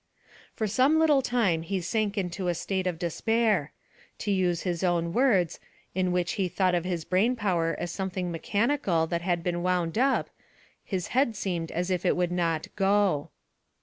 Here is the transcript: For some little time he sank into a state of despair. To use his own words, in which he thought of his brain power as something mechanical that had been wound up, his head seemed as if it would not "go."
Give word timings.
For 0.55 0.65
some 0.65 0.97
little 0.97 1.21
time 1.21 1.61
he 1.61 1.79
sank 1.79 2.17
into 2.17 2.47
a 2.47 2.55
state 2.55 2.87
of 2.87 2.97
despair. 2.97 3.71
To 4.17 4.31
use 4.31 4.63
his 4.63 4.83
own 4.83 5.13
words, 5.13 5.59
in 5.93 6.11
which 6.11 6.31
he 6.31 6.47
thought 6.47 6.73
of 6.73 6.85
his 6.85 7.05
brain 7.05 7.35
power 7.35 7.75
as 7.77 7.91
something 7.91 8.31
mechanical 8.31 9.05
that 9.05 9.21
had 9.21 9.43
been 9.43 9.61
wound 9.61 9.99
up, 9.99 10.31
his 10.83 11.09
head 11.09 11.35
seemed 11.35 11.71
as 11.71 11.91
if 11.91 12.03
it 12.03 12.15
would 12.15 12.31
not 12.31 12.67
"go." 12.75 13.29